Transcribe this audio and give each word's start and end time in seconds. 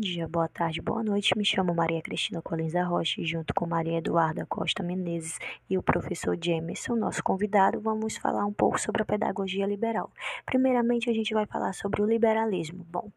dia, 0.00 0.26
boa 0.26 0.48
tarde, 0.48 0.80
boa 0.80 1.04
noite. 1.04 1.36
Me 1.36 1.44
chamo 1.44 1.74
Maria 1.74 2.00
Cristina 2.00 2.40
Colins 2.40 2.72
da 2.72 2.82
Rocha 2.82 3.20
e 3.20 3.24
junto 3.26 3.52
com 3.52 3.66
Maria 3.66 3.98
Eduarda 3.98 4.46
Costa 4.46 4.82
Menezes 4.82 5.38
e 5.68 5.76
o 5.76 5.82
professor 5.82 6.38
Jameson, 6.42 6.96
nosso 6.96 7.22
convidado, 7.22 7.78
vamos 7.80 8.16
falar 8.16 8.46
um 8.46 8.52
pouco 8.52 8.80
sobre 8.80 9.02
a 9.02 9.04
pedagogia 9.04 9.66
liberal. 9.66 10.10
Primeiramente, 10.46 11.10
a 11.10 11.12
gente 11.12 11.34
vai 11.34 11.44
falar 11.44 11.74
sobre 11.74 12.00
o 12.00 12.06
liberalismo. 12.06 12.82
Bom, 12.90 13.12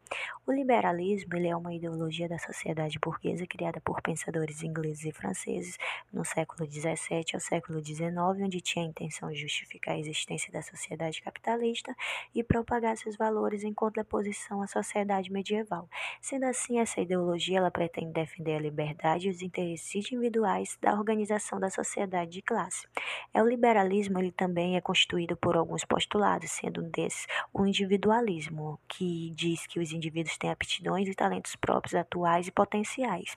o 0.46 0.52
liberalismo 0.52 1.38
ele 1.38 1.48
é 1.48 1.55
uma 1.55 1.73
ideologia 1.73 2.27
da 2.27 2.38
sociedade 2.38 3.00
burguesa 3.00 3.47
criada 3.47 3.79
por 3.79 4.02
pensadores 4.02 4.61
ingleses 4.61 5.05
e 5.05 5.11
franceses 5.13 5.77
no 6.11 6.25
século 6.25 6.70
XVII 6.70 7.23
ao 7.34 7.39
século 7.39 7.81
XIX, 7.81 8.11
onde 8.41 8.59
tinha 8.59 8.84
a 8.84 8.89
intenção 8.89 9.31
de 9.31 9.39
justificar 9.39 9.95
a 9.95 10.00
existência 10.00 10.52
da 10.52 10.61
sociedade 10.61 11.21
capitalista 11.21 11.95
e 12.36 12.43
propagar 12.43 12.97
seus 12.97 13.15
valores 13.15 13.63
em 13.63 13.73
contraposição 13.73 14.61
à 14.61 14.68
sociedade 14.68 15.31
medieval. 15.31 15.88
Sendo 16.20 16.44
assim, 16.44 16.73
essa 16.80 17.02
ideologia 17.02 17.58
ela 17.58 17.72
pretende 17.72 18.13
defender 18.13 18.55
a 18.55 18.59
liberdade 18.59 19.27
e 19.27 19.31
os 19.31 19.41
interesses 19.41 19.94
individuais 19.95 20.77
da 20.81 20.94
organização 20.94 21.59
da 21.59 21.70
sociedade 21.70 22.31
de 22.31 22.41
classe. 22.41 22.88
É 23.34 23.41
o 23.41 23.48
liberalismo 23.48 24.20
ele 24.20 24.31
também 24.31 24.76
é 24.76 24.81
constituído 24.81 25.36
por 25.36 25.55
alguns 25.55 25.84
postulados, 25.84 26.52
sendo 26.52 26.81
um 26.81 26.90
desses 26.90 27.28
o 27.54 27.66
individualismo, 27.66 28.80
que 28.88 29.31
diz 29.36 29.66
que 29.67 29.80
os 29.80 29.91
indivíduos 29.91 30.38
têm 30.38 30.52
aptidões 30.52 31.08
e 31.08 31.16
talentos 31.16 31.55
próprios 31.55 31.95
atuais 31.95 32.48
e 32.48 32.52
potenciais. 32.52 33.36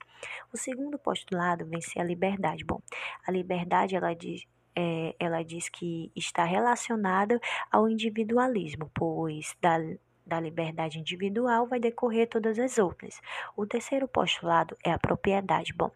O 0.52 0.56
segundo 0.56 0.98
postulado 0.98 1.66
vem 1.66 1.80
ser 1.80 2.00
a 2.00 2.04
liberdade. 2.04 2.64
Bom, 2.64 2.80
a 3.26 3.30
liberdade 3.30 3.96
ela 3.96 4.14
diz 4.14 4.44
é, 4.78 5.16
ela 5.18 5.42
diz 5.42 5.70
que 5.70 6.12
está 6.14 6.44
relacionada 6.44 7.40
ao 7.72 7.88
individualismo, 7.88 8.90
pois 8.94 9.56
da 9.60 9.78
da 10.26 10.40
liberdade 10.40 10.98
individual 10.98 11.66
vai 11.66 11.78
decorrer 11.78 12.28
todas 12.28 12.58
as 12.58 12.78
outras. 12.78 13.20
O 13.56 13.64
terceiro 13.66 14.08
postulado 14.08 14.76
é 14.84 14.90
a 14.92 14.98
propriedade. 14.98 15.72
Bom, 15.72 15.90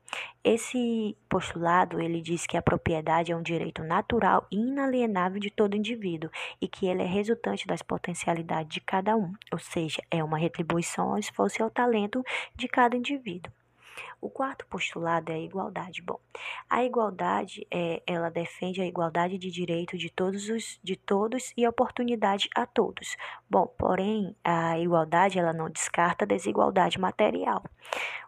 esse 0.45 1.17
postulado 1.29 2.01
ele 2.01 2.21
diz 2.21 2.47
que 2.47 2.57
a 2.57 2.63
propriedade 2.63 3.33
é 3.33 3.37
um 3.37 3.43
direito 3.43 3.83
natural 3.83 4.47
e 4.51 4.57
inalienável 4.57 5.41
de 5.41 5.51
todo 5.51 5.77
indivíduo 5.77 6.31
e 6.61 6.69
que 6.69 6.87
ele 6.87 7.03
é 7.03 7.07
resultante 7.07 7.67
das 7.67 7.83
potencialidades 7.83 8.73
de 8.73 8.81
cada 8.81 9.17
um, 9.17 9.35
ou 9.53 9.59
seja, 9.59 10.03
é 10.11 10.23
uma 10.23 10.39
retribuição 10.39 11.11
ao 11.11 11.19
esforço 11.19 11.61
e 11.61 11.63
ao 11.63 11.71
talento 11.71 12.25
de 12.55 12.69
cada 12.69 12.97
indivíduo. 12.97 13.53
O 14.21 14.29
quarto 14.29 14.67
postulado 14.67 15.33
é 15.33 15.37
a 15.37 15.39
igualdade. 15.39 16.03
Bom, 16.03 16.19
a 16.69 16.85
igualdade 16.85 17.67
é, 17.71 18.03
ela 18.07 18.31
defende 18.31 18.81
a 18.81 18.87
igualdade 18.87 19.39
de 19.39 19.51
direito 19.51 19.97
de 19.97 20.11
todos 20.11 20.49
os 20.49 20.79
de 20.83 20.97
todos 20.97 21.53
e 21.57 21.67
oportunidade 21.67 22.49
a 22.55 22.67
todos. 22.67 23.17
Bom, 23.49 23.67
porém, 23.79 24.37
a 24.45 24.79
igualdade 24.79 25.39
ela 25.39 25.53
não 25.53 25.71
descarta 25.71 26.25
a 26.25 26.29
desigualdade 26.29 26.99
material. 26.99 27.63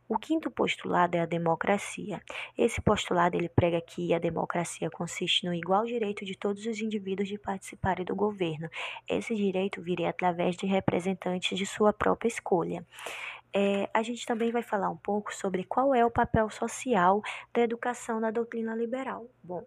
O 0.09 0.19
quinto 0.19 0.51
postulado 0.51 1.17
é 1.17 1.21
a 1.21 1.27
democracia. 1.27 2.21
Esse 2.59 2.83
postulado 2.83 3.35
ele 3.35 3.49
prega 3.49 3.81
que 3.81 4.13
a 4.13 4.19
democracia 4.19 4.91
consiste 4.91 5.47
no 5.47 5.55
igual 5.55 5.87
direito 5.87 6.23
de 6.23 6.37
todos 6.37 6.67
os 6.67 6.81
indivíduos 6.81 7.29
de 7.29 7.39
participarem 7.39 8.05
do 8.05 8.15
governo. 8.15 8.69
Esse 9.09 9.35
direito 9.35 9.81
viria 9.81 10.11
através 10.11 10.55
de 10.55 10.67
representantes 10.67 11.57
de 11.57 11.65
sua 11.65 11.95
própria 11.95 12.29
escolha. 12.29 12.85
É, 13.55 13.89
a 13.93 14.03
gente 14.03 14.25
também 14.25 14.51
vai 14.51 14.63
falar 14.63 14.89
um 14.89 14.97
pouco 14.97 15.35
sobre 15.35 15.65
qual 15.65 15.95
é 15.95 16.05
o 16.05 16.11
papel 16.11 16.49
social 16.51 17.23
da 17.53 17.63
educação 17.63 18.19
na 18.19 18.31
doutrina 18.31 18.75
liberal. 18.75 19.27
Bom, 19.43 19.65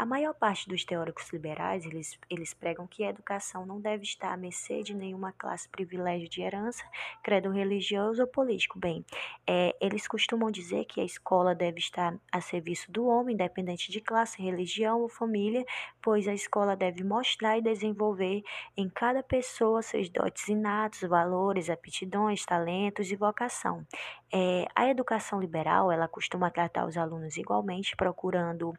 a 0.00 0.06
maior 0.06 0.32
parte 0.32 0.66
dos 0.66 0.82
teóricos 0.82 1.30
liberais, 1.30 1.84
eles, 1.84 2.18
eles 2.30 2.54
pregam 2.54 2.86
que 2.86 3.04
a 3.04 3.10
educação 3.10 3.66
não 3.66 3.78
deve 3.78 4.02
estar 4.02 4.32
à 4.32 4.36
mercê 4.36 4.82
de 4.82 4.94
nenhuma 4.94 5.30
classe 5.30 5.68
privilégio 5.68 6.26
de 6.26 6.40
herança, 6.40 6.82
credo 7.22 7.50
religioso 7.50 8.22
ou 8.22 8.26
político. 8.26 8.78
Bem, 8.78 9.04
é, 9.46 9.76
eles 9.78 10.08
costumam 10.08 10.50
dizer 10.50 10.86
que 10.86 11.02
a 11.02 11.04
escola 11.04 11.54
deve 11.54 11.80
estar 11.80 12.16
a 12.32 12.40
serviço 12.40 12.90
do 12.90 13.06
homem, 13.06 13.34
independente 13.34 13.92
de 13.92 14.00
classe, 14.00 14.40
religião 14.40 15.02
ou 15.02 15.08
família, 15.10 15.66
pois 16.00 16.26
a 16.26 16.32
escola 16.32 16.74
deve 16.74 17.04
mostrar 17.04 17.58
e 17.58 17.62
desenvolver 17.62 18.42
em 18.74 18.88
cada 18.88 19.22
pessoa 19.22 19.82
seus 19.82 20.08
dotes 20.08 20.48
inatos, 20.48 21.02
valores, 21.02 21.68
aptidões, 21.68 22.46
talentos 22.46 23.12
e 23.12 23.16
vocação. 23.16 23.86
É, 24.32 24.64
a 24.74 24.88
educação 24.88 25.38
liberal, 25.38 25.92
ela 25.92 26.08
costuma 26.08 26.50
tratar 26.50 26.86
os 26.86 26.96
alunos 26.96 27.36
igualmente, 27.36 27.94
procurando 27.96 28.72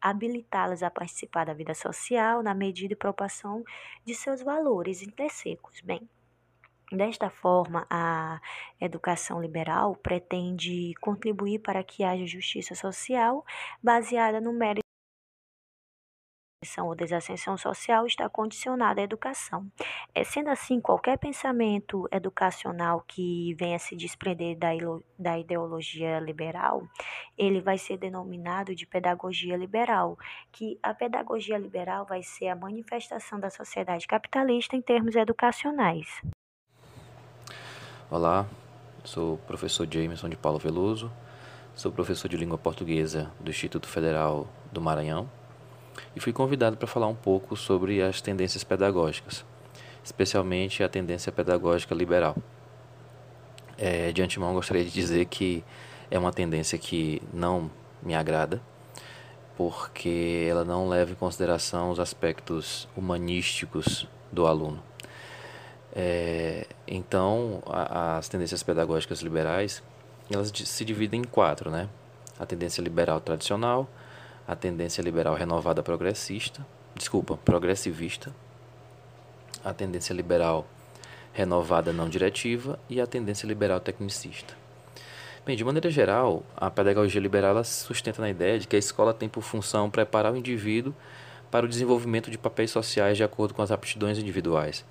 habilitá-los 0.00 0.82
a 0.82 0.90
participar 0.90 1.46
da 1.46 1.54
vida 1.54 1.74
social 1.74 2.42
na 2.42 2.54
medida 2.54 2.92
e 2.92 2.96
proporção 2.96 3.64
de 4.04 4.14
seus 4.14 4.42
valores 4.42 5.02
intrínsecos. 5.02 5.80
Bem, 5.80 6.08
Desta 6.90 7.28
forma, 7.28 7.86
a 7.90 8.40
educação 8.80 9.42
liberal 9.42 9.94
pretende 9.94 10.94
contribuir 11.02 11.58
para 11.58 11.84
que 11.84 12.02
haja 12.02 12.26
justiça 12.26 12.74
social 12.74 13.44
baseada 13.82 14.40
no 14.40 14.54
mérito 14.54 14.87
ou 16.78 16.94
desascensão 16.94 17.56
social 17.56 18.04
está 18.04 18.28
condicionada 18.28 19.00
à 19.00 19.04
educação. 19.04 19.70
É, 20.12 20.24
sendo 20.24 20.50
assim, 20.50 20.80
qualquer 20.80 21.16
pensamento 21.16 22.08
educacional 22.10 23.04
que 23.06 23.54
venha 23.54 23.78
se 23.78 23.94
desprender 23.94 24.58
da, 24.58 24.70
da 25.16 25.38
ideologia 25.38 26.18
liberal, 26.18 26.82
ele 27.36 27.60
vai 27.60 27.78
ser 27.78 27.96
denominado 27.96 28.74
de 28.74 28.86
pedagogia 28.86 29.56
liberal, 29.56 30.18
que 30.50 30.76
a 30.82 30.92
pedagogia 30.92 31.56
liberal 31.56 32.04
vai 32.04 32.24
ser 32.24 32.48
a 32.48 32.56
manifestação 32.56 33.38
da 33.38 33.50
sociedade 33.50 34.06
capitalista 34.08 34.74
em 34.74 34.82
termos 34.82 35.14
educacionais. 35.14 36.08
Olá, 38.10 38.46
sou 39.04 39.34
o 39.34 39.38
professor 39.38 39.86
Jameson 39.88 40.28
de 40.28 40.36
Paulo 40.36 40.58
Veloso, 40.58 41.12
sou 41.72 41.92
professor 41.92 42.28
de 42.28 42.36
língua 42.36 42.58
portuguesa 42.58 43.30
do 43.38 43.48
Instituto 43.48 43.86
Federal 43.86 44.48
do 44.72 44.80
Maranhão 44.80 45.37
e 46.14 46.20
fui 46.20 46.32
convidado 46.32 46.76
para 46.76 46.86
falar 46.86 47.06
um 47.06 47.14
pouco 47.14 47.56
sobre 47.56 48.02
as 48.02 48.20
tendências 48.20 48.64
pedagógicas, 48.64 49.44
especialmente 50.04 50.82
a 50.82 50.88
tendência 50.88 51.30
pedagógica 51.32 51.94
liberal. 51.94 52.36
É, 53.76 54.10
de 54.12 54.22
antemão, 54.22 54.54
gostaria 54.54 54.84
de 54.84 54.90
dizer 54.90 55.26
que 55.26 55.62
é 56.10 56.18
uma 56.18 56.32
tendência 56.32 56.78
que 56.78 57.22
não 57.32 57.70
me 58.02 58.14
agrada, 58.14 58.60
porque 59.56 60.46
ela 60.48 60.64
não 60.64 60.88
leva 60.88 61.12
em 61.12 61.14
consideração 61.14 61.90
os 61.90 62.00
aspectos 62.00 62.88
humanísticos 62.96 64.06
do 64.32 64.46
aluno. 64.46 64.82
É, 65.92 66.66
então, 66.86 67.62
a, 67.66 68.18
as 68.18 68.28
tendências 68.28 68.62
pedagógicas 68.62 69.20
liberais 69.20 69.82
elas 70.30 70.52
se 70.54 70.84
dividem 70.84 71.22
em 71.22 71.24
quatro, 71.24 71.70
né? 71.70 71.88
A 72.38 72.44
tendência 72.44 72.82
liberal 72.82 73.20
tradicional, 73.20 73.88
a 74.48 74.56
tendência 74.56 75.02
liberal 75.02 75.34
renovada 75.34 75.82
progressista, 75.82 76.66
desculpa, 76.96 77.36
progressivista, 77.44 78.34
a 79.62 79.74
tendência 79.74 80.14
liberal 80.14 80.66
renovada 81.34 81.92
não 81.92 82.08
diretiva 82.08 82.78
e 82.88 82.98
a 82.98 83.06
tendência 83.06 83.46
liberal 83.46 83.78
tecnicista. 83.78 84.54
Bem, 85.44 85.54
de 85.54 85.62
maneira 85.62 85.90
geral, 85.90 86.42
a 86.56 86.70
pedagogia 86.70 87.20
liberal 87.20 87.62
sustenta 87.62 88.22
na 88.22 88.30
ideia 88.30 88.58
de 88.58 88.66
que 88.66 88.74
a 88.74 88.78
escola 88.78 89.12
tem 89.12 89.28
por 89.28 89.42
função 89.42 89.90
preparar 89.90 90.32
o 90.32 90.36
indivíduo 90.36 90.94
para 91.50 91.66
o 91.66 91.68
desenvolvimento 91.68 92.30
de 92.30 92.38
papéis 92.38 92.70
sociais 92.70 93.18
de 93.18 93.24
acordo 93.24 93.52
com 93.52 93.60
as 93.60 93.70
aptidões 93.70 94.16
individuais. 94.18 94.82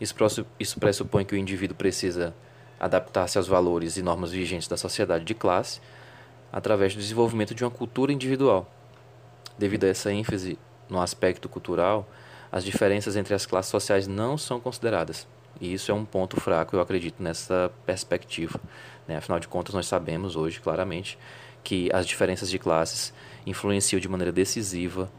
Isso 0.00 0.78
pressupõe 0.78 1.24
que 1.24 1.34
o 1.34 1.38
indivíduo 1.38 1.76
precisa 1.76 2.32
adaptar-se 2.78 3.38
aos 3.38 3.48
valores 3.48 3.96
e 3.96 4.02
normas 4.02 4.30
vigentes 4.30 4.68
da 4.68 4.76
sociedade 4.76 5.24
de 5.24 5.34
classe 5.34 5.80
através 6.52 6.94
do 6.94 7.00
desenvolvimento 7.00 7.54
de 7.54 7.64
uma 7.64 7.70
cultura 7.70 8.12
individual, 8.12 8.70
Devido 9.58 9.84
a 9.84 9.88
essa 9.88 10.12
ênfase 10.12 10.58
no 10.88 11.00
aspecto 11.00 11.48
cultural, 11.48 12.08
as 12.50 12.64
diferenças 12.64 13.16
entre 13.16 13.34
as 13.34 13.46
classes 13.46 13.70
sociais 13.70 14.06
não 14.06 14.36
são 14.38 14.60
consideradas. 14.60 15.26
E 15.60 15.72
isso 15.72 15.90
é 15.90 15.94
um 15.94 16.04
ponto 16.04 16.40
fraco, 16.40 16.74
eu 16.74 16.80
acredito, 16.80 17.22
nessa 17.22 17.70
perspectiva. 17.86 18.60
Né? 19.06 19.16
Afinal 19.16 19.38
de 19.38 19.48
contas, 19.48 19.74
nós 19.74 19.86
sabemos 19.86 20.36
hoje, 20.36 20.60
claramente, 20.60 21.18
que 21.62 21.88
as 21.92 22.06
diferenças 22.06 22.50
de 22.50 22.58
classes 22.58 23.14
influenciam 23.46 24.00
de 24.00 24.08
maneira 24.08 24.32
decisiva 24.32 25.10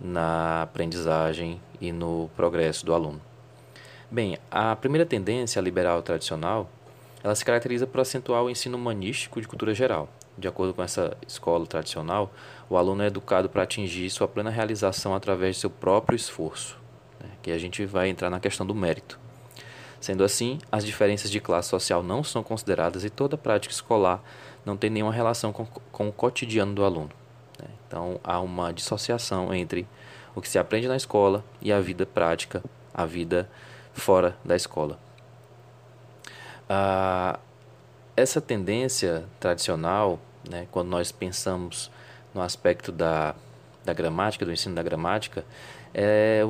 na 0.00 0.62
aprendizagem 0.62 1.60
e 1.80 1.92
no 1.92 2.30
progresso 2.36 2.84
do 2.84 2.92
aluno. 2.92 3.20
Bem, 4.10 4.38
a 4.50 4.76
primeira 4.76 5.06
tendência, 5.06 5.60
liberal 5.60 6.02
tradicional, 6.02 6.70
ela 7.22 7.34
se 7.34 7.44
caracteriza 7.44 7.86
por 7.86 8.00
acentuar 8.00 8.42
o 8.42 8.50
ensino 8.50 8.76
humanístico 8.76 9.40
de 9.40 9.48
cultura 9.48 9.74
geral, 9.74 10.08
de 10.38 10.46
acordo 10.46 10.74
com 10.74 10.82
essa 10.82 11.16
escola 11.26 11.66
tradicional, 11.66 12.32
o 12.68 12.76
aluno 12.76 13.02
é 13.02 13.06
educado 13.06 13.48
para 13.48 13.62
atingir 13.62 14.10
sua 14.10 14.28
plena 14.28 14.50
realização 14.50 15.14
através 15.14 15.56
de 15.56 15.60
seu 15.62 15.70
próprio 15.70 16.16
esforço, 16.16 16.78
né? 17.20 17.30
que 17.42 17.50
a 17.50 17.58
gente 17.58 17.84
vai 17.86 18.08
entrar 18.08 18.28
na 18.28 18.40
questão 18.40 18.66
do 18.66 18.74
mérito. 18.74 19.18
Sendo 20.00 20.22
assim, 20.22 20.58
as 20.70 20.84
diferenças 20.84 21.30
de 21.30 21.40
classe 21.40 21.68
social 21.68 22.02
não 22.02 22.22
são 22.22 22.42
consideradas 22.42 23.04
e 23.04 23.10
toda 23.10 23.38
prática 23.38 23.72
escolar 23.72 24.22
não 24.64 24.76
tem 24.76 24.90
nenhuma 24.90 25.12
relação 25.12 25.52
com, 25.52 25.64
com 25.64 26.08
o 26.08 26.12
cotidiano 26.12 26.74
do 26.74 26.84
aluno. 26.84 27.10
Né? 27.58 27.68
Então, 27.86 28.20
há 28.22 28.38
uma 28.40 28.72
dissociação 28.72 29.54
entre 29.54 29.86
o 30.34 30.42
que 30.42 30.48
se 30.48 30.58
aprende 30.58 30.86
na 30.86 30.96
escola 30.96 31.42
e 31.62 31.72
a 31.72 31.80
vida 31.80 32.04
prática, 32.04 32.62
a 32.92 33.06
vida 33.06 33.48
fora 33.94 34.36
da 34.44 34.54
escola. 34.54 34.98
Ah, 36.68 37.38
essa 38.16 38.40
tendência 38.40 39.24
tradicional, 39.38 40.18
né, 40.50 40.66
quando 40.70 40.88
nós 40.88 41.10
pensamos 41.12 41.90
no 42.34 42.42
aspecto 42.42 42.92
da, 42.92 43.34
da 43.84 43.92
gramática, 43.92 44.44
do 44.44 44.52
ensino 44.52 44.74
da 44.74 44.82
gramática, 44.82 45.44
é, 45.94 46.42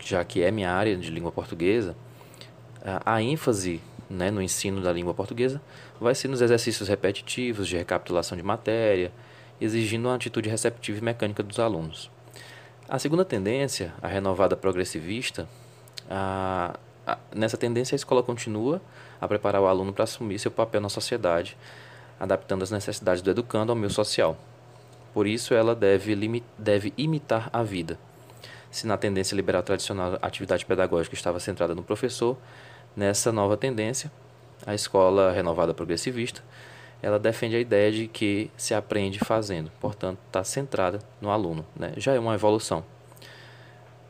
já 0.00 0.24
que 0.24 0.42
é 0.42 0.50
minha 0.50 0.70
área 0.70 0.96
de 0.96 1.10
língua 1.10 1.32
portuguesa, 1.32 1.96
a, 2.84 3.14
a 3.14 3.22
ênfase 3.22 3.80
né, 4.08 4.30
no 4.30 4.42
ensino 4.42 4.80
da 4.80 4.92
língua 4.92 5.14
portuguesa 5.14 5.60
vai 6.00 6.14
ser 6.14 6.28
nos 6.28 6.40
exercícios 6.40 6.88
repetitivos 6.88 7.66
de 7.66 7.76
recapitulação 7.76 8.36
de 8.36 8.42
matéria, 8.42 9.12
exigindo 9.60 10.06
uma 10.06 10.14
atitude 10.14 10.48
receptiva 10.48 10.98
e 10.98 11.02
mecânica 11.02 11.42
dos 11.42 11.58
alunos. 11.58 12.10
A 12.88 12.98
segunda 12.98 13.24
tendência, 13.24 13.94
a 14.02 14.08
renovada 14.08 14.56
progressivista, 14.56 15.48
a, 16.08 16.78
a, 17.06 17.18
nessa 17.34 17.56
tendência 17.56 17.94
a 17.94 17.96
escola 17.96 18.22
continua 18.22 18.80
a 19.20 19.26
preparar 19.26 19.62
o 19.62 19.66
aluno 19.66 19.92
para 19.92 20.04
assumir 20.04 20.38
seu 20.38 20.50
papel 20.50 20.80
na 20.80 20.88
sociedade, 20.88 21.56
adaptando 22.18 22.62
as 22.62 22.70
necessidades 22.70 23.22
do 23.22 23.30
educando 23.30 23.72
ao 23.72 23.76
meio 23.76 23.90
social. 23.90 24.36
Por 25.12 25.26
isso, 25.26 25.54
ela 25.54 25.74
deve, 25.74 26.42
deve 26.58 26.92
imitar 26.96 27.48
a 27.52 27.62
vida. 27.62 27.98
Se 28.70 28.86
na 28.86 28.96
tendência 28.96 29.36
liberal 29.36 29.62
tradicional 29.62 30.18
a 30.20 30.26
atividade 30.26 30.66
pedagógica 30.66 31.14
estava 31.14 31.38
centrada 31.38 31.74
no 31.74 31.82
professor, 31.82 32.36
nessa 32.96 33.30
nova 33.30 33.56
tendência, 33.56 34.10
a 34.66 34.74
escola 34.74 35.30
renovada 35.30 35.72
progressivista, 35.72 36.42
ela 37.00 37.18
defende 37.18 37.54
a 37.54 37.60
ideia 37.60 37.92
de 37.92 38.08
que 38.08 38.50
se 38.56 38.74
aprende 38.74 39.18
fazendo, 39.18 39.70
portanto, 39.80 40.18
está 40.26 40.42
centrada 40.42 40.98
no 41.20 41.30
aluno. 41.30 41.64
Né? 41.76 41.92
Já 41.96 42.14
é 42.14 42.18
uma 42.18 42.34
evolução. 42.34 42.84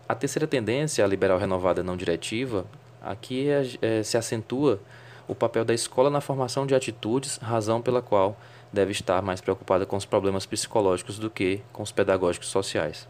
A 0.09 0.15
terceira 0.15 0.47
tendência, 0.47 1.05
a 1.05 1.09
liberal 1.09 1.39
renovada 1.39 1.83
não 1.83 1.97
diretiva, 1.97 2.65
aqui 3.03 3.49
é, 3.49 3.62
é, 3.83 4.03
se 4.03 4.17
acentua 4.17 4.81
o 5.26 5.35
papel 5.35 5.65
da 5.65 5.75
escola 5.75 6.11
na 6.11 6.21
formação 6.21 6.67
de 6.67 6.75
atitudes, 6.75 7.38
razão 7.38 7.81
pela 7.81 8.03
qual 8.03 8.37
deve 8.73 8.93
estar 8.93 9.23
mais 9.23 9.41
preocupada 9.41 9.87
com 9.87 9.97
os 9.97 10.05
problemas 10.05 10.44
psicológicos 10.44 11.19
do 11.19 11.31
que 11.31 11.61
com 11.73 11.82
os 11.82 11.93
pedagógicos 11.93 12.49
sociais. 12.49 13.09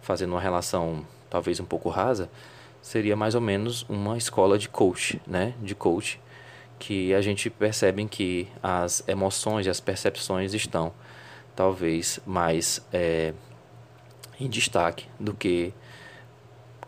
Fazendo 0.00 0.32
uma 0.32 0.40
relação 0.40 1.06
talvez 1.28 1.60
um 1.60 1.64
pouco 1.64 1.88
rasa, 1.88 2.28
seria 2.82 3.14
mais 3.14 3.34
ou 3.34 3.40
menos 3.40 3.84
uma 3.88 4.16
escola 4.16 4.58
de 4.58 4.68
coach, 4.68 5.20
né? 5.26 5.54
De 5.60 5.74
coach, 5.74 6.20
que 6.78 7.14
a 7.14 7.20
gente 7.20 7.48
percebe 7.50 8.04
que 8.06 8.48
as 8.62 9.06
emoções 9.06 9.66
e 9.66 9.70
as 9.70 9.80
percepções 9.80 10.54
estão 10.54 10.92
talvez 11.54 12.18
mais 12.26 12.84
é, 12.92 13.34
em 14.40 14.48
destaque 14.48 15.06
do 15.18 15.34
que 15.34 15.72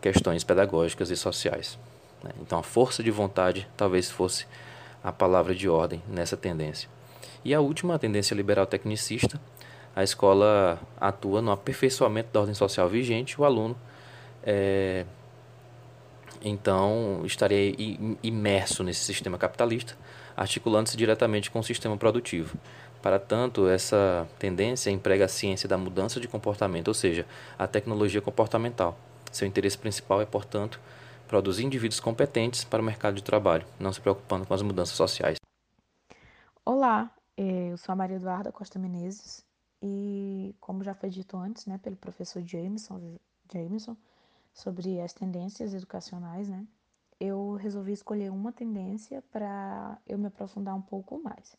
questões 0.01 0.43
pedagógicas 0.43 1.09
e 1.11 1.15
sociais. 1.15 1.77
Né? 2.23 2.31
Então, 2.41 2.59
a 2.59 2.63
força 2.63 3.03
de 3.03 3.11
vontade 3.11 3.67
talvez 3.75 4.09
fosse 4.09 4.45
a 5.03 5.11
palavra 5.11 5.53
de 5.53 5.67
ordem 5.67 6.01
nessa 6.07 6.37
tendência. 6.37 6.89
E 7.43 7.53
a 7.53 7.59
última, 7.59 7.95
a 7.95 7.99
tendência 7.99 8.33
liberal 8.33 8.65
tecnicista, 8.65 9.39
a 9.95 10.03
escola 10.03 10.79
atua 10.99 11.41
no 11.41 11.51
aperfeiçoamento 11.51 12.29
da 12.31 12.39
ordem 12.39 12.55
social 12.55 12.87
vigente, 12.87 13.39
o 13.39 13.43
aluno 13.43 13.75
é, 14.41 15.05
então 16.43 17.21
estaria 17.25 17.75
imerso 18.21 18.83
nesse 18.83 19.01
sistema 19.01 19.37
capitalista, 19.37 19.95
articulando-se 20.35 20.97
diretamente 20.97 21.51
com 21.51 21.59
o 21.59 21.63
sistema 21.63 21.95
produtivo. 21.95 22.57
Para 23.01 23.19
tanto, 23.19 23.67
essa 23.67 24.27
tendência 24.39 24.89
emprega 24.89 25.25
a 25.25 25.27
ciência 25.27 25.67
da 25.67 25.77
mudança 25.77 26.19
de 26.19 26.27
comportamento, 26.27 26.87
ou 26.87 26.93
seja, 26.93 27.25
a 27.59 27.67
tecnologia 27.67 28.21
comportamental. 28.21 28.97
Seu 29.31 29.47
interesse 29.47 29.77
principal 29.77 30.21
é, 30.21 30.25
portanto, 30.25 30.79
produzir 31.27 31.63
indivíduos 31.65 31.99
competentes 31.99 32.63
para 32.63 32.81
o 32.81 32.85
mercado 32.85 33.15
de 33.15 33.23
trabalho, 33.23 33.65
não 33.79 33.91
se 33.91 33.99
preocupando 34.01 34.45
com 34.45 34.53
as 34.53 34.61
mudanças 34.61 34.95
sociais. 34.95 35.37
Olá, 36.65 37.13
eh, 37.37 37.71
eu 37.71 37.77
sou 37.77 37.93
a 37.93 37.95
Maria 37.95 38.17
Eduarda 38.17 38.51
Costa 38.51 38.79
Menezes 38.79 39.45
e, 39.81 40.55
como 40.59 40.83
já 40.83 40.93
foi 40.93 41.09
dito 41.09 41.35
antes, 41.35 41.65
né, 41.65 41.77
pelo 41.77 41.95
professor 41.95 42.41
Jameson, 42.41 43.17
Jameson 43.51 43.97
sobre 44.53 45.01
as 45.01 45.13
tendências 45.13 45.73
educacionais, 45.73 46.47
né, 46.47 46.65
eu 47.19 47.55
resolvi 47.55 47.91
escolher 47.91 48.31
uma 48.31 48.51
tendência 48.51 49.21
para 49.31 49.97
eu 50.07 50.17
me 50.17 50.27
aprofundar 50.27 50.75
um 50.75 50.81
pouco 50.81 51.21
mais. 51.21 51.55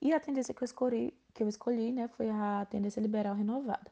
E 0.00 0.12
a 0.12 0.20
tendência 0.20 0.54
que 0.54 0.62
eu 0.62 0.66
escolhi, 0.66 1.14
que 1.34 1.42
eu 1.42 1.48
escolhi 1.48 1.92
né, 1.92 2.08
foi 2.08 2.30
a 2.30 2.66
tendência 2.70 3.00
liberal 3.00 3.34
renovada. 3.34 3.90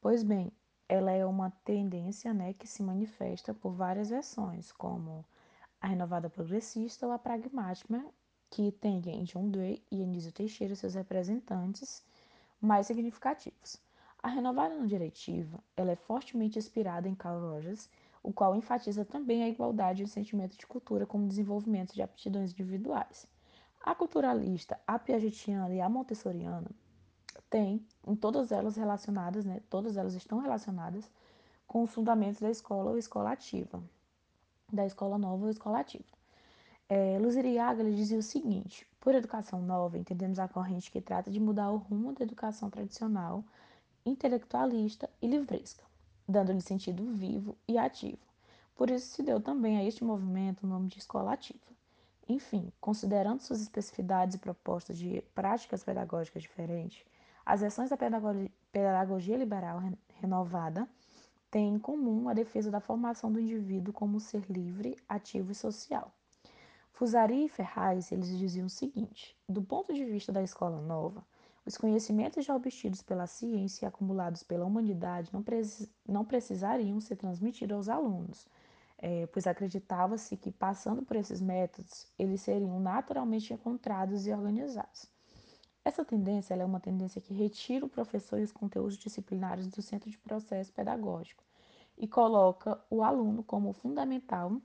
Pois 0.00 0.22
bem, 0.22 0.52
ela 0.88 1.10
é 1.12 1.24
uma 1.24 1.50
tendência 1.64 2.34
né, 2.34 2.52
que 2.52 2.66
se 2.66 2.82
manifesta 2.82 3.54
por 3.54 3.72
várias 3.72 4.10
versões, 4.10 4.72
como 4.72 5.24
a 5.80 5.86
renovada 5.86 6.30
progressista 6.30 7.06
ou 7.06 7.12
a 7.12 7.18
pragmática, 7.18 8.04
que 8.50 8.70
tem 8.72 9.00
em 9.06 9.24
John 9.24 9.48
Dewey 9.48 9.82
e 9.90 10.02
Anísio 10.02 10.30
Teixeira 10.30 10.74
seus 10.74 10.94
representantes 10.94 12.04
mais 12.60 12.86
significativos. 12.86 13.80
A 14.22 14.28
renovada 14.28 14.74
não 14.74 14.86
diretiva 14.86 15.58
ela 15.76 15.90
é 15.90 15.96
fortemente 15.96 16.58
inspirada 16.58 17.08
em 17.08 17.14
Carl 17.14 17.40
Rogers, 17.40 17.88
o 18.22 18.32
qual 18.32 18.54
enfatiza 18.54 19.04
também 19.04 19.42
a 19.42 19.48
igualdade 19.48 20.02
e 20.02 20.04
o 20.04 20.08
sentimento 20.08 20.56
de 20.56 20.66
cultura 20.66 21.06
como 21.06 21.26
desenvolvimento 21.26 21.94
de 21.94 22.02
aptidões 22.02 22.52
individuais. 22.52 23.26
A 23.82 23.94
culturalista, 23.94 24.78
a 24.86 24.98
piagetiana 24.98 25.74
e 25.74 25.80
a 25.80 25.88
montessoriana 25.88 26.70
tem, 27.48 27.84
em 28.06 28.14
todas 28.14 28.52
elas 28.52 28.76
relacionadas, 28.76 29.44
né, 29.44 29.60
todas 29.68 29.96
elas 29.96 30.14
estão 30.14 30.38
relacionadas 30.38 31.10
com 31.66 31.82
os 31.82 31.90
fundamentos 31.90 32.40
da 32.40 32.50
escola 32.50 32.90
ou 32.90 32.98
escola 32.98 33.32
ativa, 33.32 33.82
da 34.72 34.84
escola 34.86 35.18
nova 35.18 35.44
ou 35.44 35.50
escola 35.50 35.80
ativa. 35.80 36.04
É, 36.88 37.18
Luziriaga 37.18 37.82
dizia 37.84 38.18
o 38.18 38.22
seguinte: 38.22 38.86
por 39.00 39.14
educação 39.14 39.62
nova, 39.62 39.96
entendemos 39.96 40.38
a 40.38 40.46
corrente 40.46 40.90
que 40.90 41.00
trata 41.00 41.30
de 41.30 41.40
mudar 41.40 41.70
o 41.70 41.76
rumo 41.76 42.12
da 42.12 42.22
educação 42.22 42.68
tradicional, 42.68 43.44
intelectualista 44.04 45.08
e 45.20 45.26
livresca, 45.26 45.84
dando-lhe 46.28 46.60
sentido 46.60 47.04
vivo 47.12 47.56
e 47.66 47.78
ativo. 47.78 48.18
Por 48.76 48.90
isso 48.90 49.14
se 49.14 49.22
deu 49.22 49.40
também 49.40 49.78
a 49.78 49.84
este 49.84 50.04
movimento 50.04 50.64
o 50.64 50.66
nome 50.66 50.88
de 50.88 50.98
escola 50.98 51.32
ativa. 51.32 51.60
Enfim, 52.28 52.72
considerando 52.80 53.40
suas 53.40 53.60
especificidades 53.60 54.34
e 54.34 54.38
propostas 54.38 54.96
de 54.96 55.22
práticas 55.34 55.82
pedagógicas 55.82 56.42
diferentes, 56.42 57.04
as 57.44 57.60
versões 57.60 57.90
da 57.90 57.96
pedagogia 58.70 59.36
liberal 59.36 59.82
renovada 60.20 60.88
têm 61.50 61.74
em 61.74 61.78
comum 61.78 62.28
a 62.28 62.34
defesa 62.34 62.70
da 62.70 62.80
formação 62.80 63.30
do 63.30 63.40
indivíduo 63.40 63.92
como 63.92 64.18
ser 64.18 64.44
livre, 64.48 64.96
ativo 65.08 65.52
e 65.52 65.54
social. 65.54 66.12
Fusari 66.92 67.46
e 67.46 67.48
Ferraz, 67.48 68.12
eles 68.12 68.38
diziam 68.38 68.66
o 68.66 68.70
seguinte: 68.70 69.36
do 69.48 69.62
ponto 69.62 69.92
de 69.92 70.04
vista 70.04 70.30
da 70.30 70.42
escola 70.42 70.80
nova, 70.80 71.24
os 71.64 71.76
conhecimentos 71.76 72.44
já 72.44 72.54
obtidos 72.54 73.02
pela 73.02 73.26
ciência 73.26 73.84
e 73.84 73.88
acumulados 73.88 74.42
pela 74.42 74.64
humanidade 74.64 75.32
não, 75.32 75.42
precis 75.42 75.88
não 76.06 76.24
precisariam 76.24 77.00
ser 77.00 77.16
transmitidos 77.16 77.76
aos 77.76 77.88
alunos, 77.88 78.48
é, 78.98 79.26
pois 79.26 79.46
acreditava-se 79.46 80.36
que, 80.36 80.50
passando 80.50 81.02
por 81.02 81.16
esses 81.16 81.40
métodos, 81.40 82.06
eles 82.18 82.40
seriam 82.40 82.80
naturalmente 82.80 83.52
encontrados 83.52 84.26
e 84.26 84.32
organizados. 84.32 85.08
Essa 85.84 86.04
tendência 86.04 86.54
é 86.54 86.64
uma 86.64 86.78
tendência 86.78 87.20
que 87.20 87.34
retira 87.34 87.84
o 87.84 87.88
professor 87.88 88.38
e 88.38 88.44
os 88.44 88.52
conteúdos 88.52 88.96
disciplinares 88.96 89.66
do 89.66 89.82
centro 89.82 90.08
de 90.08 90.18
processo 90.18 90.72
pedagógico 90.72 91.42
e 91.98 92.06
coloca 92.06 92.80
o 92.88 93.02
aluno 93.02 93.42
como 93.42 93.72
fundamental, 93.72 94.60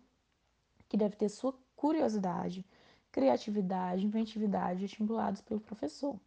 que 0.87 0.95
deve 0.95 1.15
ter 1.15 1.29
sua 1.29 1.53
curiosidade, 1.75 2.65
criatividade, 3.11 4.05
inventividade 4.05 4.85
estimulados 4.85 5.41
pelo 5.41 5.59
professor. 5.59 6.19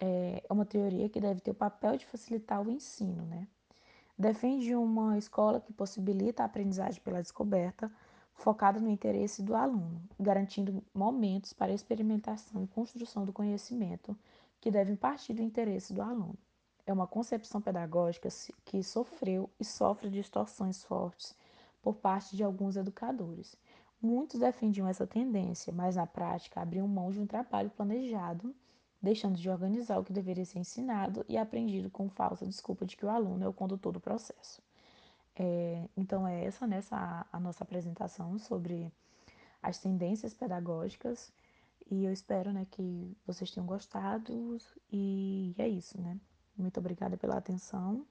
É 0.00 0.42
uma 0.48 0.64
teoria 0.64 1.08
que 1.08 1.20
deve 1.20 1.40
ter 1.40 1.50
o 1.50 1.54
papel 1.54 1.96
de 1.96 2.06
facilitar 2.06 2.60
o 2.66 2.70
ensino, 2.70 3.24
né? 3.24 3.46
Defende 4.16 4.74
uma 4.74 5.18
escola 5.18 5.60
que 5.60 5.72
possibilita 5.72 6.42
a 6.42 6.46
aprendizagem 6.46 7.00
pela 7.02 7.22
descoberta, 7.22 7.90
focada 8.34 8.80
no 8.80 8.90
interesse 8.90 9.42
do 9.42 9.54
aluno, 9.54 10.02
garantindo 10.18 10.82
momentos 10.92 11.52
para 11.52 11.72
experimentação 11.72 12.62
e 12.62 12.66
construção 12.66 13.24
do 13.24 13.32
conhecimento 13.32 14.16
que 14.60 14.70
devem 14.70 14.96
partir 14.96 15.34
do 15.34 15.42
interesse 15.42 15.92
do 15.92 16.02
aluno. 16.02 16.38
É 16.84 16.92
uma 16.92 17.06
concepção 17.06 17.60
pedagógica 17.60 18.28
que 18.64 18.82
sofreu 18.82 19.48
e 19.58 19.64
sofre 19.64 20.10
distorções 20.10 20.82
fortes 20.82 21.36
por 21.80 21.94
parte 21.94 22.36
de 22.36 22.42
alguns 22.42 22.76
educadores. 22.76 23.56
Muitos 24.00 24.40
defendiam 24.40 24.88
essa 24.88 25.06
tendência, 25.06 25.72
mas 25.72 25.94
na 25.94 26.06
prática 26.06 26.60
abriam 26.60 26.88
mão 26.88 27.12
de 27.12 27.20
um 27.20 27.26
trabalho 27.26 27.70
planejado, 27.70 28.52
deixando 29.00 29.36
de 29.36 29.48
organizar 29.48 29.98
o 29.98 30.04
que 30.04 30.12
deveria 30.12 30.44
ser 30.44 30.58
ensinado 30.58 31.24
e 31.28 31.36
aprendido 31.36 31.88
com 31.88 32.08
falsa 32.08 32.44
desculpa 32.44 32.84
de 32.84 32.96
que 32.96 33.06
o 33.06 33.10
aluno 33.10 33.44
é 33.44 33.48
o 33.48 33.52
condutor 33.52 33.92
do 33.92 34.00
processo. 34.00 34.60
É, 35.34 35.88
então 35.96 36.26
é 36.26 36.44
essa 36.44 36.66
né, 36.66 37.26
a 37.32 37.40
nossa 37.40 37.64
apresentação 37.64 38.38
sobre 38.38 38.92
as 39.62 39.78
tendências 39.78 40.34
pedagógicas 40.34 41.32
e 41.90 42.04
eu 42.04 42.12
espero 42.12 42.52
né, 42.52 42.66
que 42.70 43.16
vocês 43.26 43.50
tenham 43.50 43.66
gostado 43.66 44.58
e 44.90 45.54
é 45.58 45.68
isso, 45.68 46.00
né? 46.00 46.18
Muito 46.56 46.78
obrigada 46.78 47.16
pela 47.16 47.36
atenção 47.36 48.06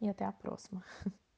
e 0.00 0.08
até 0.08 0.24
a 0.24 0.32
próxima. 0.32 0.82